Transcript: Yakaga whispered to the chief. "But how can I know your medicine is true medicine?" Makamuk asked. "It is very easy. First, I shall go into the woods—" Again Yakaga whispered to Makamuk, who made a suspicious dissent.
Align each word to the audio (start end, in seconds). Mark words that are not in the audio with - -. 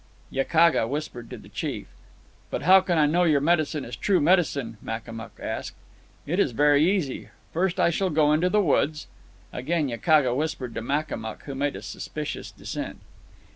Yakaga 0.31 0.87
whispered 0.87 1.29
to 1.29 1.37
the 1.37 1.47
chief. 1.47 1.85
"But 2.49 2.63
how 2.63 2.81
can 2.81 2.97
I 2.97 3.05
know 3.05 3.23
your 3.23 3.39
medicine 3.39 3.85
is 3.85 3.95
true 3.95 4.19
medicine?" 4.19 4.77
Makamuk 4.83 5.39
asked. 5.39 5.75
"It 6.25 6.39
is 6.39 6.53
very 6.53 6.83
easy. 6.89 7.29
First, 7.53 7.79
I 7.79 7.91
shall 7.91 8.09
go 8.09 8.33
into 8.33 8.49
the 8.49 8.61
woods—" 8.61 9.05
Again 9.53 9.89
Yakaga 9.89 10.33
whispered 10.35 10.73
to 10.73 10.81
Makamuk, 10.81 11.43
who 11.43 11.53
made 11.53 11.75
a 11.75 11.83
suspicious 11.83 12.49
dissent. 12.49 12.99